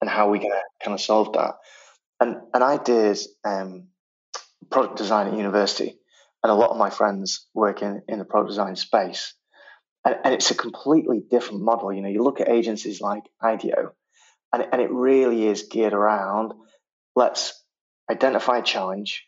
[0.00, 1.56] and how are we going to kind of solve that.
[2.20, 3.88] And and I did um,
[4.70, 5.98] product design at university,
[6.42, 9.34] and a lot of my friends work in, in the product design space.
[10.08, 11.92] And, and it's a completely different model.
[11.92, 13.92] You know, you look at agencies like IDEO,
[14.54, 16.54] and, and it really is geared around
[17.14, 17.62] let's
[18.10, 19.26] identify a challenge,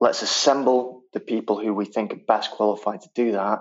[0.00, 3.60] let's assemble the people who we think are best qualified to do that,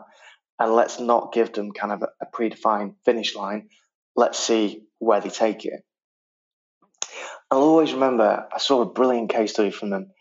[0.58, 3.69] and let's not give them kind of a, a predefined finish line.
[4.15, 5.84] Let's see where they take it.
[7.51, 10.12] I'll always remember I saw a brilliant case study from them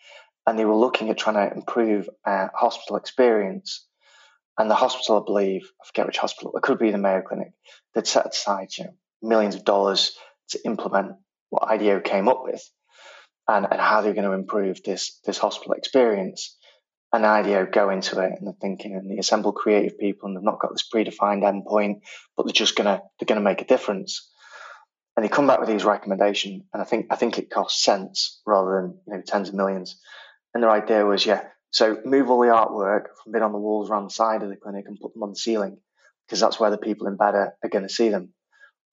[0.47, 3.87] and they were looking at trying to improve uh, hospital experience.
[4.59, 7.53] And the hospital, I believe, I forget which hospital, it could be the Mayo Clinic,
[7.95, 10.17] they'd set aside you know, millions of dollars
[10.51, 11.17] to implement
[11.51, 12.63] what IDEO came up with
[13.49, 16.57] and, and how they're going to improve this, this hospital experience.
[17.13, 20.43] And IDEO go into it and they're thinking and they assemble creative people and they've
[20.43, 22.01] not got this predefined endpoint,
[22.37, 24.29] but they're just gonna they're gonna make a difference.
[25.17, 28.41] And they come back with these recommendations, and I think I think it costs cents
[28.45, 29.97] rather than you know tens of millions.
[30.55, 33.91] And their idea was, yeah, so move all the artwork from being on the walls
[33.91, 35.79] around the side of the clinic and put them on the ceiling
[36.25, 38.33] because that's where the people in bed are, are going to see them.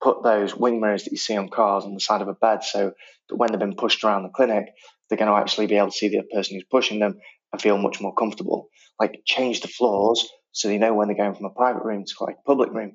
[0.02, 2.64] Put those wing mirrors that you see on cars on the side of a bed
[2.64, 2.92] so
[3.28, 4.66] that when they've been pushed around the clinic,
[5.08, 7.20] they're going to actually be able to see the person who's pushing them
[7.52, 8.66] and feel much more comfortable.
[8.98, 12.24] Like change the floors so they know when they're going from a private room to
[12.24, 12.94] like a public room.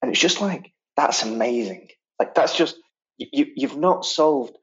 [0.00, 1.88] And it's just like, that's amazing.
[2.18, 2.76] Like that's just,
[3.18, 4.56] you, you've not solved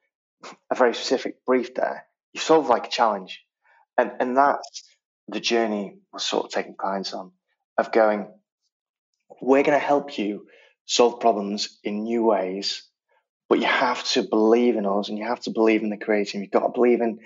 [0.71, 3.41] a very specific brief there you solve like a challenge.
[3.97, 4.83] And, and that's
[5.27, 7.31] the journey we're sort of taking clients on
[7.77, 8.27] of going,
[9.41, 10.47] we're going to help you
[10.85, 12.83] solve problems in new ways,
[13.49, 16.41] but you have to believe in us and you have to believe in the creative.
[16.41, 17.19] You've got to believe in,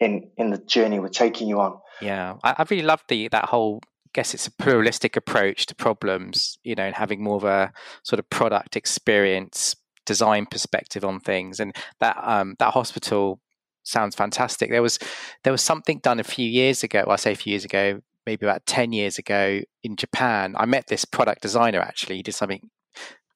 [0.00, 1.78] in, in the journey we're taking you on.
[2.00, 2.36] Yeah.
[2.42, 6.56] I, I really love the, that whole I guess it's a pluralistic approach to problems,
[6.62, 7.72] you know, and having more of a
[8.04, 9.74] sort of product experience
[10.06, 11.58] design perspective on things.
[11.58, 13.40] And that um, that hospital
[13.84, 14.70] sounds fantastic.
[14.70, 14.98] There was
[15.44, 17.04] there was something done a few years ago.
[17.06, 20.54] Well, I say a few years ago, maybe about ten years ago in Japan.
[20.58, 22.16] I met this product designer actually.
[22.16, 22.70] He did something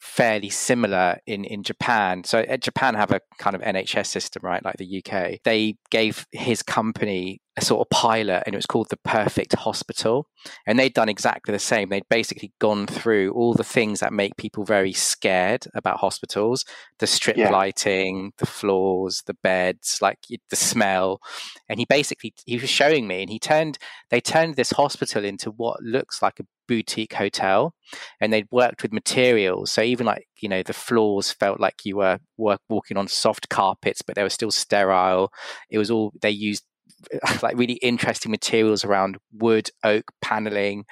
[0.01, 2.25] fairly similar in in Japan.
[2.25, 5.41] So uh, Japan have a kind of NHS system, right, like the UK.
[5.45, 10.29] They gave his company a sort of pilot, and it was called the Perfect Hospital.
[10.67, 11.89] And they'd done exactly the same.
[11.89, 16.65] They'd basically gone through all the things that make people very scared about hospitals:
[17.01, 17.51] the strip yeah.
[17.51, 20.19] lighting, the floors, the beds, like
[20.51, 21.21] the smell.
[21.69, 23.79] And he basically he was showing me, and he turned
[24.11, 27.75] they turned this hospital into what looks like a boutique hotel
[28.21, 31.97] and they'd worked with materials so even like you know the floors felt like you
[31.97, 35.33] were work, walking on soft carpets but they were still sterile
[35.71, 36.65] it was all they used
[37.43, 40.85] like really interesting materials around wood oak paneling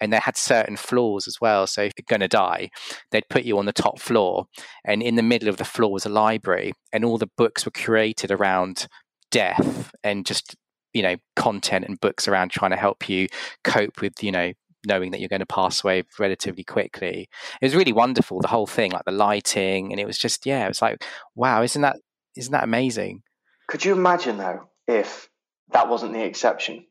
[0.00, 2.70] and they had certain floors as well so if you're going to die
[3.10, 4.46] they'd put you on the top floor
[4.84, 7.72] and in the middle of the floor was a library and all the books were
[7.72, 8.86] curated around
[9.30, 10.56] death and just
[10.92, 13.28] you know content and books around trying to help you
[13.64, 14.52] cope with you know
[14.86, 17.28] knowing that you're going to pass away relatively quickly.
[17.60, 20.64] It was really wonderful, the whole thing, like the lighting, and it was just yeah,
[20.64, 21.96] it was like wow, isn't that
[22.36, 23.22] isn't that amazing?
[23.68, 25.28] Could you imagine though if
[25.72, 26.86] that wasn't the exception?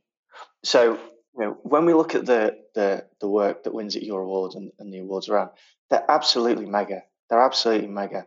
[0.63, 0.93] So
[1.37, 4.55] you know, when we look at the the the work that wins at your awards
[4.55, 5.51] and, and the awards around,
[5.89, 7.03] they're absolutely mega.
[7.29, 8.25] They're absolutely mega.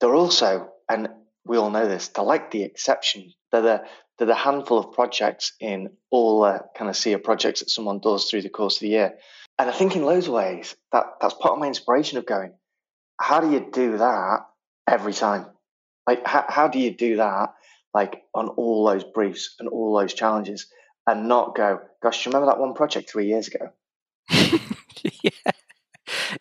[0.00, 1.08] They're also, and
[1.44, 3.32] we all know this, they're like the exception.
[3.50, 3.84] They're the
[4.18, 6.42] there's a handful of projects in all
[6.76, 9.14] kind of sea of projects that someone does through the course of the year.
[9.58, 12.52] And I think in loads of ways that that's part of my inspiration of going,
[13.20, 14.46] how do you do that
[14.88, 15.46] every time?
[16.06, 17.54] Like, how, how do you do that,
[17.98, 20.66] like on all those briefs and all those challenges
[21.08, 23.70] and not go, gosh, you remember that one project three years ago?
[24.30, 25.50] yeah.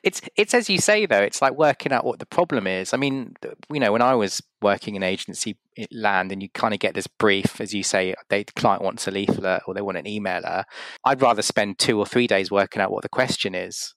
[0.03, 1.23] it's it's as you say though.
[1.23, 2.93] It's like working out what the problem is.
[2.93, 3.33] I mean,
[3.73, 5.57] you know, when I was working in agency
[5.91, 9.07] land, and you kind of get this brief, as you say, they, the client wants
[9.07, 10.63] a leaflet or they want an emailer.
[11.03, 13.95] I'd rather spend two or three days working out what the question is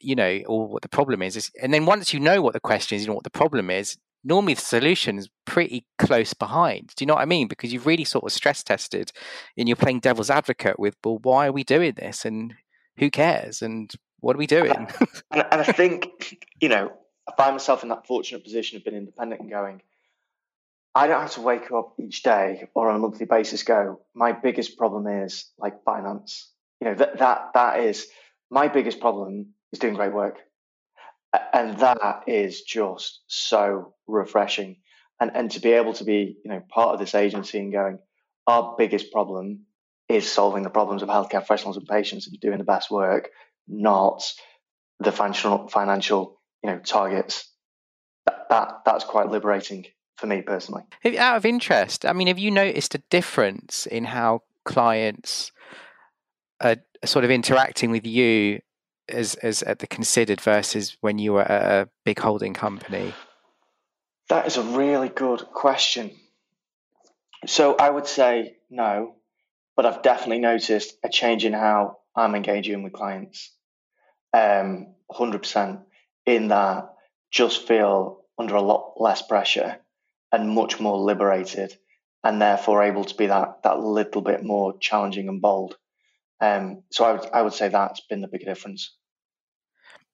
[0.00, 2.60] you know, or what the problem is, is, and then once you know what the
[2.60, 6.92] question is, you know what the problem is, normally the solution is pretty close behind.
[6.96, 7.48] Do you know what I mean?
[7.48, 9.12] Because you've really sort of stress tested
[9.56, 12.24] and you're playing devil's advocate with, well, why are we doing this?
[12.24, 12.54] And
[12.98, 13.62] who cares?
[13.62, 14.88] And what are we doing?
[15.30, 16.90] And I, and I think, you know,
[17.28, 19.82] I find myself in that fortunate position of being independent and going,
[20.94, 24.32] I don't have to wake up each day or on a monthly basis go, my
[24.32, 26.50] biggest problem is like finance.
[26.80, 28.06] You know, that that that is
[28.50, 30.38] my biggest problem is doing great work
[31.52, 34.76] and that is just so refreshing.
[35.20, 37.98] And and to be able to be you know part of this agency and going
[38.46, 39.66] our biggest problem
[40.08, 43.28] is solving the problems of healthcare professionals and patients and doing the best work
[43.66, 44.24] not
[45.00, 47.50] the financial financial you know targets.
[48.26, 49.86] That, that that's quite liberating
[50.16, 50.82] for me personally.
[51.18, 55.52] Out of interest i mean have you noticed a difference in how clients
[56.60, 58.60] are sort of interacting with you
[59.08, 63.14] as as at the considered versus when you were at a big holding company?
[64.28, 66.10] That is a really good question.
[67.46, 69.14] So I would say no,
[69.76, 73.52] but I've definitely noticed a change in how I'm engaging with clients.
[74.34, 75.82] Um, 100%
[76.26, 76.90] in that
[77.30, 79.78] just feel under a lot less pressure
[80.32, 81.74] and much more liberated
[82.24, 85.76] and therefore able to be that that little bit more challenging and bold.
[86.40, 88.94] Um, so I would I would say that's been the big difference.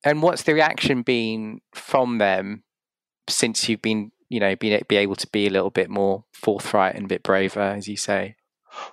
[0.05, 2.63] And what's the reaction been from them
[3.29, 6.95] since you've been, you know, been be able to be a little bit more forthright
[6.95, 8.37] and a bit braver, as you say?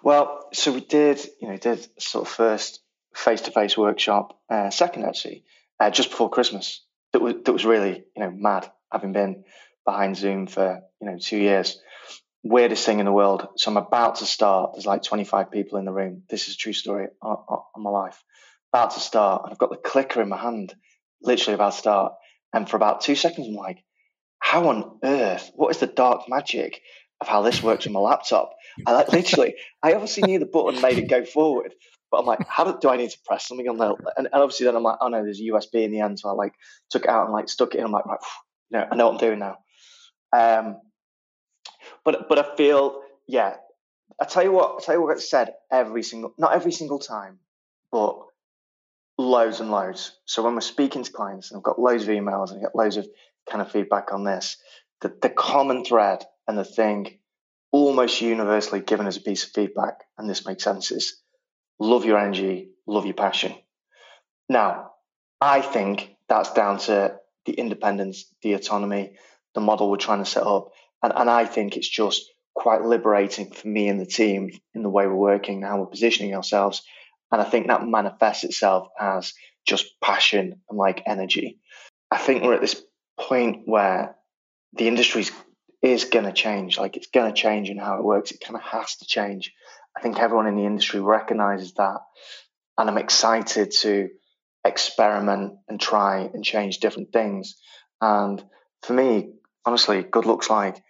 [0.01, 2.79] Well, so we did, you know, did sort of first
[3.13, 5.43] face-to-face workshop, uh, second actually,
[5.79, 6.85] uh, just before Christmas.
[7.11, 8.71] That was that was really, you know, mad.
[8.91, 9.43] Having been
[9.85, 11.79] behind Zoom for you know two years,
[12.43, 13.47] weirdest thing in the world.
[13.57, 14.73] So I'm about to start.
[14.73, 16.23] There's like 25 people in the room.
[16.29, 17.37] This is a true story on,
[17.75, 18.23] on my life.
[18.73, 20.73] About to start, and I've got the clicker in my hand,
[21.23, 22.13] literally about to start.
[22.53, 23.83] And for about two seconds, I'm like,
[24.39, 25.51] how on earth?
[25.55, 26.81] What is the dark magic
[27.21, 28.51] of how this works on my laptop?
[28.85, 31.73] I like literally, I obviously knew the button made it go forward,
[32.09, 33.93] but I'm like, how do, do I need to press something on there?
[34.17, 36.19] And, and, obviously, then I'm like, oh no, there's a USB in the end.
[36.19, 36.53] So I like
[36.89, 37.85] took it out and like stuck it in.
[37.85, 38.19] I'm like, right,
[38.69, 39.57] you know, I know what I'm doing now.
[40.33, 40.81] Um,
[42.03, 43.55] but but I feel, yeah.
[44.19, 46.99] I tell you what, I tell you what gets said every single, not every single
[46.99, 47.39] time,
[47.91, 48.19] but
[49.31, 50.11] loads and loads.
[50.25, 52.75] So when we're speaking to clients, and I've got loads of emails and I get
[52.75, 53.07] loads of
[53.49, 54.57] kind of feedback on this,
[55.01, 57.19] the, the common thread and the thing
[57.71, 61.15] almost universally given as a piece of feedback, and this makes sense, is
[61.79, 63.55] love your energy, love your passion.
[64.49, 64.91] Now,
[65.39, 69.15] I think that's down to the independence, the autonomy,
[69.55, 70.71] the model we're trying to set up.
[71.01, 74.89] And, and I think it's just quite liberating for me and the team in the
[74.89, 76.83] way we're working and how we're positioning ourselves
[77.31, 79.33] and I think that manifests itself as
[79.65, 81.59] just passion and like energy.
[82.09, 82.81] I think we're at this
[83.19, 84.15] point where
[84.73, 85.25] the industry
[85.81, 86.77] is going to change.
[86.77, 88.31] Like it's going to change in how it works.
[88.31, 89.53] It kind of has to change.
[89.95, 91.99] I think everyone in the industry recognizes that.
[92.77, 94.09] And I'm excited to
[94.63, 97.55] experiment and try and change different things.
[97.99, 98.43] And
[98.83, 99.33] for me,
[99.65, 100.81] honestly, good looks like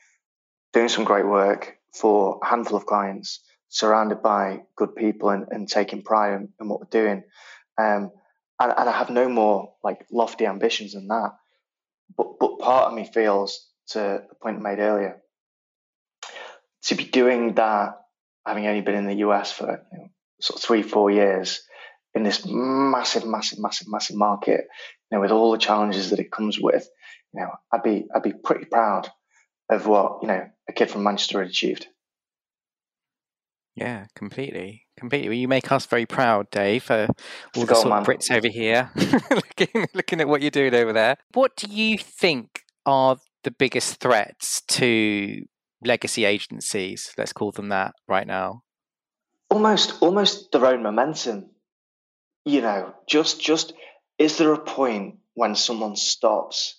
[0.74, 5.68] doing some great work for a handful of clients surrounded by good people and, and
[5.68, 7.24] taking pride in, in, what we're doing.
[7.78, 8.12] Um,
[8.60, 11.32] and, and I have no more like lofty ambitions than that.
[12.16, 15.22] But but part of me feels to the point I made earlier
[16.84, 18.02] to be doing that,
[18.46, 20.10] having only been in the US for you know,
[20.42, 21.64] sort of three four years
[22.14, 24.68] in this massive massive massive massive market,
[25.10, 26.90] you know, with all the challenges that it comes with,
[27.34, 29.10] you know, I'd be I'd be pretty proud
[29.70, 31.88] of what you know a kid from Manchester had achieved.
[33.76, 35.38] Yeah, completely, completely.
[35.38, 37.08] you make us very proud, Dave, for
[37.56, 38.92] all the sort of Brits over here,
[39.32, 41.16] looking, looking at what you're doing over there.
[41.34, 45.46] What do you think are the biggest threats to
[45.84, 47.14] legacy agencies?
[47.18, 48.64] Let's call them that right now.
[49.50, 51.52] Almost, almost their own momentum.
[52.44, 53.74] You know, just, just
[54.18, 56.78] is there a point when someone stops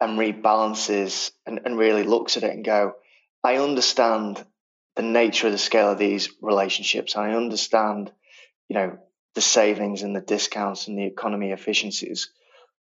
[0.00, 2.92] and rebalances and, and really looks at it and go,
[3.42, 4.44] I understand
[4.98, 7.14] the nature of the scale of these relationships.
[7.14, 8.10] I understand,
[8.68, 8.98] you know,
[9.36, 12.30] the savings and the discounts and the economy efficiencies.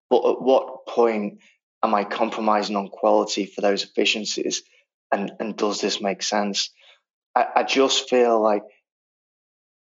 [0.09, 1.40] But at what point
[1.82, 4.62] am I compromising on quality for those efficiencies?
[5.12, 6.70] And, and does this make sense?
[7.34, 8.62] I, I just feel like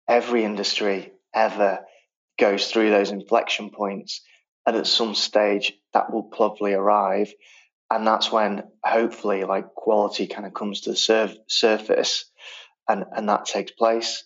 [0.07, 1.79] every industry ever
[2.39, 4.21] goes through those inflection points.
[4.65, 7.33] and at some stage that will probably arrive,
[7.93, 12.25] and that's when hopefully like quality kind of comes to the sur- surface,
[12.89, 14.23] and and that takes place.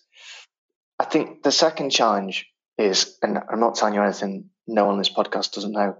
[0.98, 2.46] I think the second challenge
[2.78, 5.96] is, and I'm not telling you anything no one on this podcast doesn't know,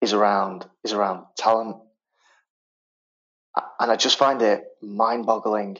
[0.00, 1.76] is around is around talent.
[3.78, 5.78] And I just find it mind-boggling.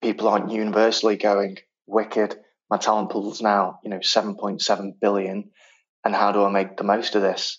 [0.00, 1.58] People aren't universally going
[1.88, 2.36] wicked.
[2.70, 5.50] My talent pool's now, you know, 7.7 billion,
[6.04, 7.58] and how do I make the most of this?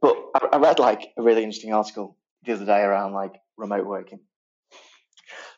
[0.00, 0.16] But
[0.52, 4.20] I read like a really interesting article the other day around like remote working.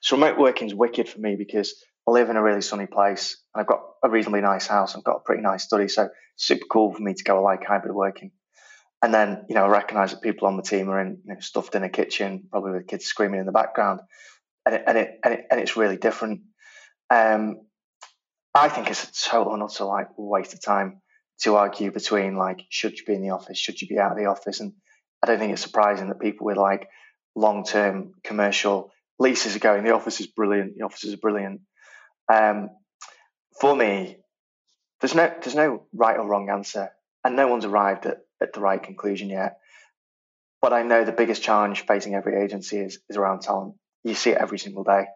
[0.00, 3.38] So remote working is wicked for me because I live in a really sunny place
[3.54, 4.94] and I've got a reasonably nice house.
[4.94, 5.88] I've got a pretty nice study.
[5.88, 8.32] So super cool for me to go like hybrid working.
[9.02, 11.40] And then, you know, I recognize that people on the team are in, you know,
[11.40, 14.00] stuffed in a kitchen, probably with kids screaming in the background.
[14.66, 16.42] And it, and it, and, it, and it's really different.
[17.10, 17.60] Um,
[18.54, 21.02] I think it's a total and utter like waste of time
[21.40, 23.58] to argue between like, should you be in the office?
[23.58, 24.60] Should you be out of the office?
[24.60, 24.72] And
[25.24, 26.86] I don't think it's surprising that people with like
[27.34, 30.76] long term commercial leases are going, the office is brilliant.
[30.76, 31.62] The office is brilliant.
[32.30, 32.68] Um,
[33.58, 34.18] for me,
[35.00, 36.90] there's no there's no right or wrong answer,
[37.24, 39.56] and no one's arrived at, at the right conclusion yet.
[40.60, 43.76] But I know the biggest challenge facing every agency is is around talent.
[44.02, 45.06] You see it every single day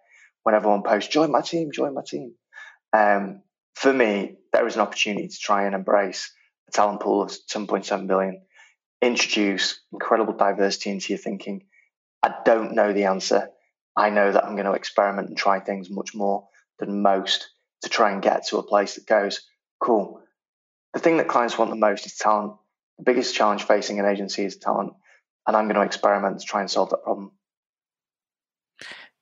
[0.42, 2.32] when everyone posts, "Join my team, join my team."
[2.94, 3.42] Um,
[3.74, 6.32] for me, there is an opportunity to try and embrace
[6.68, 8.40] a talent pool of 7.7 billion,
[9.00, 11.64] introduce incredible diversity into your thinking.
[12.22, 13.50] I don't know the answer.
[13.96, 17.48] I know that I'm going to experiment and try things much more than most
[17.82, 19.40] to try and get to a place that goes,
[19.80, 20.20] cool.
[20.94, 22.54] The thing that clients want the most is talent.
[22.98, 24.92] The biggest challenge facing an agency is talent.
[25.46, 27.32] And I'm going to experiment to try and solve that problem.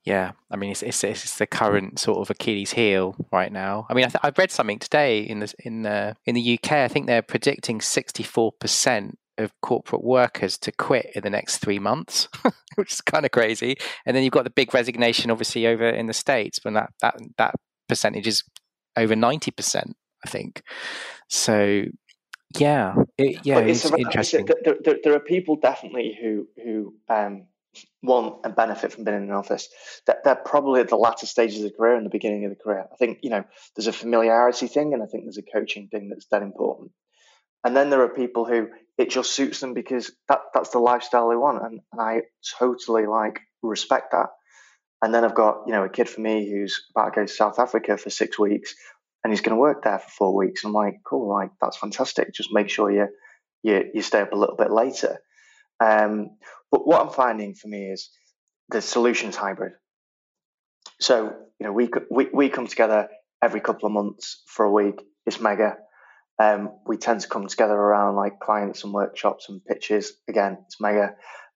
[0.04, 3.86] Yeah, I mean, it's, it's, it's the current sort of Achilles heel right now.
[3.90, 6.72] I mean, I th- I've read something today in the in the in the UK.
[6.72, 11.58] I think they're predicting sixty four percent of corporate workers to quit in the next
[11.58, 12.28] three months,
[12.76, 13.76] which is kind of crazy.
[14.04, 17.16] And then you've got the big resignation, obviously, over in the states, when that that
[17.38, 17.54] that
[17.88, 18.42] percentage is
[18.96, 20.62] over ninety percent, I think.
[21.28, 21.84] So,
[22.58, 24.46] yeah, it, yeah, it's, it's interesting.
[24.46, 27.46] There, there, there, are people definitely who who um,
[28.02, 29.68] want and benefit from being in an office.
[30.06, 32.62] That they're probably at the latter stages of the career and the beginning of the
[32.62, 32.86] career.
[32.92, 36.08] I think you know there's a familiarity thing, and I think there's a coaching thing
[36.08, 36.92] that's that important.
[37.64, 38.68] And then there are people who
[38.98, 42.22] it just suits them because that that's the lifestyle they want, and, and I
[42.58, 44.28] totally like respect that.
[45.02, 47.32] And then I've got you know a kid for me who's about to go to
[47.32, 48.74] South Africa for six weeks,
[49.22, 50.64] and he's going to work there for four weeks.
[50.64, 52.32] And I'm like, cool, like that's fantastic.
[52.32, 53.08] Just make sure you
[53.62, 55.18] you you stay up a little bit later.
[55.78, 56.30] Um,
[56.70, 58.10] but what I'm finding for me is
[58.70, 59.72] the solutions hybrid.
[61.00, 63.08] So you know we we we come together
[63.42, 65.02] every couple of months for a week.
[65.26, 65.76] It's mega
[66.38, 70.12] um, we tend to come together around like clients and workshops and pitches.
[70.28, 71.14] Again, it's mega.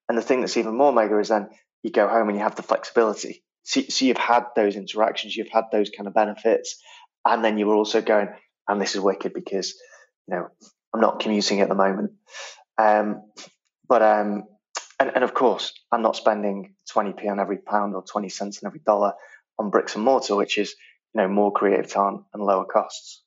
[0.09, 1.49] And the thing that's even more mega is then
[1.83, 3.43] you go home and you have the flexibility.
[3.63, 6.81] So, so you've had those interactions, you've had those kind of benefits,
[7.25, 8.29] and then you were also going,
[8.67, 9.75] and this is wicked because
[10.27, 10.47] you know
[10.93, 12.13] I'm not commuting at the moment.
[12.77, 13.23] Um,
[13.87, 14.45] but um,
[14.99, 18.67] and, and of course, I'm not spending 20p on every pound or 20 cents on
[18.67, 19.13] every dollar
[19.59, 20.75] on bricks and mortar, which is
[21.13, 23.21] you know more creative time and lower costs.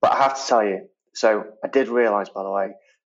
[0.00, 2.72] But I have to tell you, so I did realize, by the way,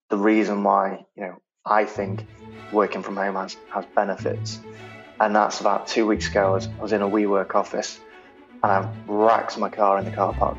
[0.09, 2.25] the reason why, you know, I think
[2.71, 4.59] working from home has, has benefits.
[5.19, 7.99] And that's about two weeks ago, I was, I was in a WeWork office
[8.61, 10.57] and I wrecked my car in the car park.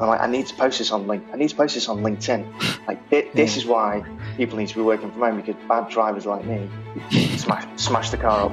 [0.00, 1.24] I'm like, I need to post this on link.
[1.32, 2.86] I need to post this on LinkedIn.
[2.86, 4.04] Like, it, this is why
[4.36, 6.68] people need to be working from home because bad drivers like me
[7.36, 8.52] smash smash the car up.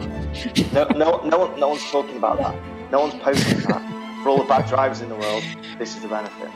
[0.73, 2.91] No, no, no, one, no one's talking about that.
[2.91, 4.23] No one's posting that.
[4.23, 5.43] For all the bad drivers in the world,
[5.77, 6.49] this is the benefit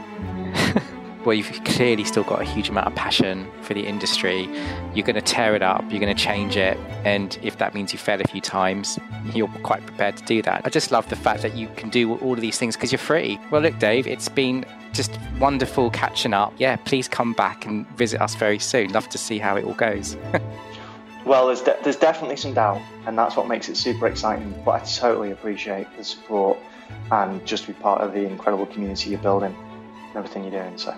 [1.28, 4.48] well, you've clearly still got a huge amount of passion for the industry.
[4.94, 6.78] You're going to tear it up, you're going to change it.
[7.04, 8.98] And if that means you fail a few times,
[9.34, 10.62] you're quite prepared to do that.
[10.64, 13.00] I just love the fact that you can do all of these things because you're
[13.00, 13.38] free.
[13.52, 16.54] Well, look, Dave, it's been just wonderful catching up.
[16.60, 18.94] Yeah, please come back and visit us very soon.
[18.94, 20.16] Love to see how it all goes.
[21.26, 24.56] well, there's, de- there's definitely some doubt, and that's what makes it super exciting.
[24.64, 26.58] But I totally appreciate the support
[27.12, 30.78] and just be part of the incredible community you're building and everything you're doing.
[30.78, 30.98] So.